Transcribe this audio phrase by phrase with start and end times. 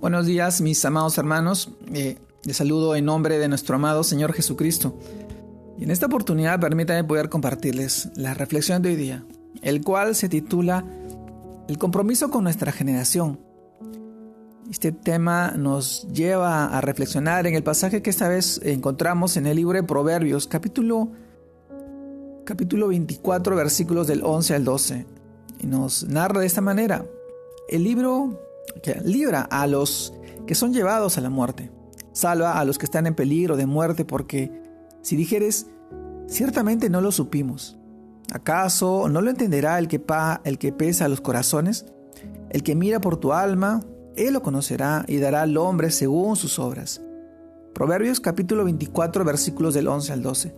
[0.00, 1.70] Buenos días, mis amados hermanos.
[1.92, 4.98] Eh, les saludo en nombre de nuestro amado Señor Jesucristo.
[5.78, 9.24] Y en esta oportunidad permítanme poder compartirles la reflexión de hoy día,
[9.62, 10.84] el cual se titula
[11.68, 13.40] El compromiso con nuestra generación.
[14.70, 19.56] Este tema nos lleva a reflexionar en el pasaje que esta vez encontramos en el
[19.56, 21.12] libro de Proverbios, capítulo,
[22.44, 25.06] capítulo 24, versículos del 11 al 12.
[25.60, 27.06] Y nos narra de esta manera.
[27.68, 28.38] El libro
[29.04, 30.14] libra a los
[30.46, 31.70] que son llevados a la muerte.
[32.12, 34.50] Salva a los que están en peligro de muerte, porque
[35.02, 35.66] si dijeres,
[36.26, 37.78] ciertamente no lo supimos.
[38.32, 41.86] ¿Acaso no lo entenderá el que, pa, el que pesa los corazones?
[42.50, 43.82] El que mira por tu alma,
[44.16, 47.00] él lo conocerá y dará al hombre según sus obras.
[47.74, 50.54] Proverbios capítulo 24 versículos del 11 al 12.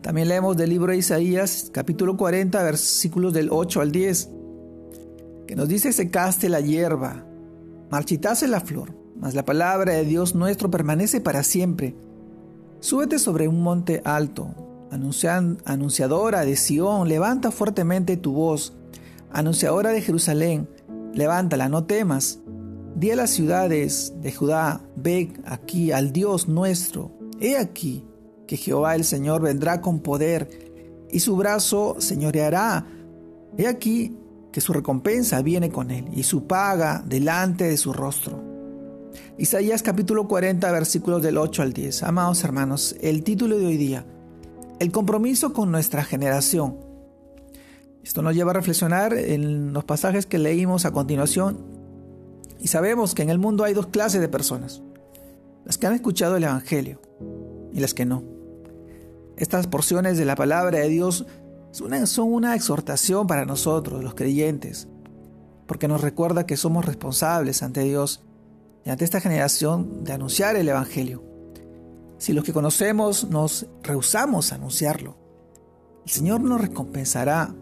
[0.00, 4.30] También leemos del libro de Isaías capítulo 40 versículos del 8 al 10
[5.46, 7.26] que nos dice secaste la hierba,
[7.90, 11.94] marchitase la flor, mas la palabra de Dios nuestro permanece para siempre.
[12.80, 14.54] Súbete sobre un monte alto,
[15.64, 18.72] anunciadora de Sión, levanta fuertemente tu voz,
[19.30, 20.68] anunciadora de Jerusalén,
[21.14, 22.40] levántala, no temas.
[22.94, 28.04] Di a las ciudades de Judá, ve aquí al Dios nuestro, he aquí
[28.46, 30.48] que Jehová el Señor vendrá con poder
[31.10, 32.86] y su brazo señoreará.
[33.56, 34.16] He aquí
[34.52, 38.42] que su recompensa viene con él y su paga delante de su rostro.
[39.38, 42.02] Isaías capítulo 40 versículos del 8 al 10.
[42.02, 44.04] Amados hermanos, el título de hoy día,
[44.78, 46.76] el compromiso con nuestra generación.
[48.02, 51.58] Esto nos lleva a reflexionar en los pasajes que leímos a continuación
[52.58, 54.82] y sabemos que en el mundo hay dos clases de personas,
[55.64, 57.00] las que han escuchado el Evangelio
[57.72, 58.24] y las que no.
[59.36, 61.24] Estas porciones de la palabra de Dios
[61.72, 64.88] son una exhortación para nosotros, los creyentes,
[65.66, 68.22] porque nos recuerda que somos responsables ante Dios
[68.84, 71.22] y ante esta generación de anunciar el Evangelio.
[72.18, 75.16] Si los que conocemos nos rehusamos a anunciarlo,
[76.04, 77.54] el Señor nos recompensará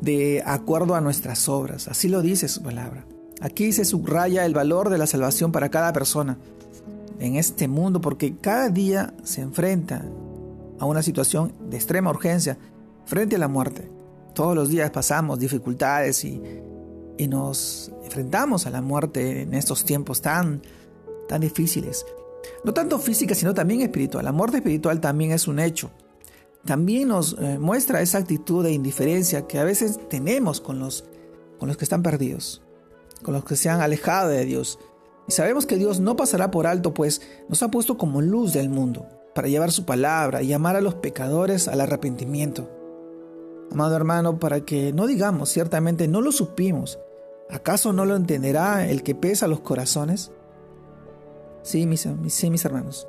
[0.00, 1.88] de acuerdo a nuestras obras.
[1.88, 3.06] Así lo dice su palabra.
[3.40, 6.38] Aquí se subraya el valor de la salvación para cada persona
[7.18, 10.04] en este mundo porque cada día se enfrenta
[10.78, 12.58] a una situación de extrema urgencia
[13.06, 13.90] frente a la muerte.
[14.34, 16.40] Todos los días pasamos dificultades y,
[17.28, 20.62] nos enfrentamos a la muerte en estos tiempos tan,
[21.28, 22.04] tan difíciles.
[22.64, 24.24] No tanto física, sino también espiritual.
[24.24, 25.90] La muerte espiritual también es un hecho.
[26.64, 31.04] También nos eh, muestra esa actitud de indiferencia que a veces tenemos con los,
[31.58, 32.62] con los que están perdidos,
[33.22, 34.78] con los que se han alejado de Dios.
[35.28, 38.70] Y sabemos que Dios no pasará por alto, pues nos ha puesto como luz del
[38.70, 42.83] mundo, para llevar su palabra y llamar a los pecadores al arrepentimiento.
[43.70, 46.98] Amado hermano, para que no digamos ciertamente no lo supimos,
[47.50, 50.30] ¿acaso no lo entenderá el que pesa los corazones?
[51.62, 53.08] Sí, mis, sí, mis hermanos.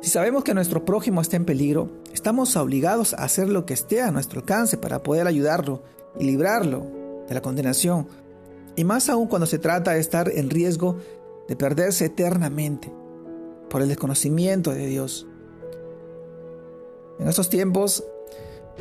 [0.00, 4.02] Si sabemos que nuestro prójimo está en peligro, estamos obligados a hacer lo que esté
[4.02, 5.82] a nuestro alcance para poder ayudarlo
[6.18, 6.86] y librarlo
[7.26, 8.06] de la condenación,
[8.76, 10.98] y más aún cuando se trata de estar en riesgo
[11.48, 12.92] de perderse eternamente
[13.70, 15.26] por el desconocimiento de Dios.
[17.18, 18.04] En estos tiempos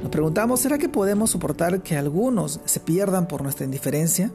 [0.01, 4.31] nos preguntamos, ¿será que podemos soportar que algunos se pierdan por nuestra indiferencia?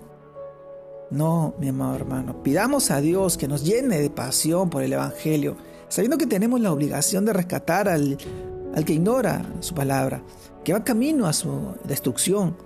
[1.10, 5.56] No, mi amado hermano, pidamos a Dios que nos llene de pasión por el Evangelio,
[5.88, 8.18] sabiendo que tenemos la obligación de rescatar al,
[8.74, 10.22] al que ignora su palabra,
[10.64, 12.56] que va camino a su destrucción,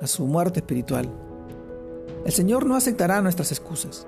[0.00, 1.10] a su muerte espiritual.
[2.24, 4.06] El Señor no aceptará nuestras excusas.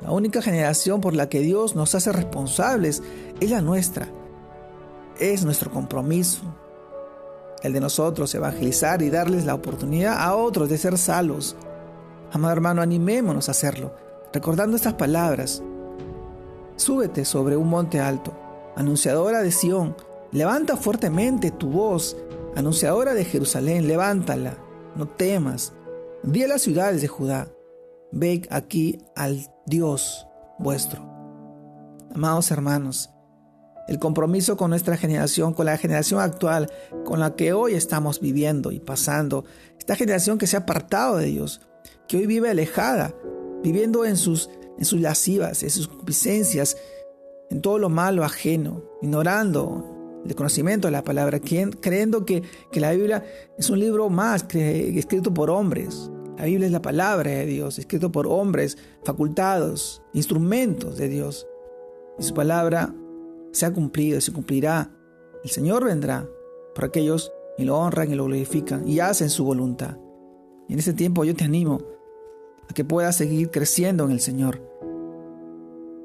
[0.00, 3.02] La única generación por la que Dios nos hace responsables
[3.40, 4.08] es la nuestra.
[5.18, 6.42] Es nuestro compromiso,
[7.62, 11.56] el de nosotros evangelizar y darles la oportunidad a otros de ser salvos.
[12.32, 13.94] Amado hermano, animémonos a hacerlo,
[14.32, 15.62] recordando estas palabras.
[16.76, 18.32] Súbete sobre un monte alto,
[18.76, 19.96] anunciadora de Sión,
[20.30, 22.16] levanta fuertemente tu voz,
[22.54, 24.58] anunciadora de Jerusalén, levántala,
[24.94, 25.72] no temas.
[26.22, 27.48] Di a las ciudades de Judá,
[28.12, 30.26] ve aquí al Dios
[30.58, 31.00] vuestro.
[32.14, 33.10] Amados hermanos,
[33.88, 36.70] el compromiso con nuestra generación, con la generación actual,
[37.04, 39.44] con la que hoy estamos viviendo y pasando,
[39.78, 41.62] esta generación que se ha apartado de Dios,
[42.06, 43.14] que hoy vive alejada,
[43.62, 44.50] viviendo en sus,
[44.92, 46.76] lascivas, en sus concupiscencias,
[47.50, 52.92] en todo lo malo ajeno, ignorando el conocimiento de la palabra, creyendo que, que la
[52.92, 53.24] Biblia
[53.56, 56.10] es un libro más escrito por hombres.
[56.36, 61.46] La Biblia es la palabra de Dios, escrito por hombres, facultados, instrumentos de Dios.
[62.18, 62.94] Y su palabra
[63.52, 64.90] se ha cumplido, se cumplirá.
[65.42, 66.28] El Señor vendrá
[66.74, 69.96] por aquellos y lo honran y lo glorifican y hacen su voluntad.
[70.68, 71.80] Y en ese tiempo yo te animo
[72.68, 74.62] a que puedas seguir creciendo en el Señor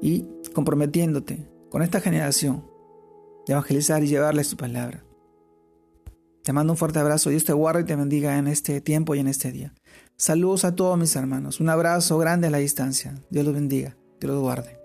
[0.00, 2.64] y comprometiéndote con esta generación
[3.46, 5.04] de evangelizar y llevarles su palabra.
[6.42, 7.30] Te mando un fuerte abrazo.
[7.30, 9.72] Dios te guarde y te bendiga en este tiempo y en este día.
[10.16, 11.58] Saludos a todos mis hermanos.
[11.58, 13.14] Un abrazo grande a la distancia.
[13.30, 13.96] Dios los bendiga.
[14.20, 14.83] Dios los guarde.